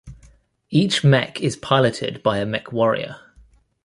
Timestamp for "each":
0.71-1.03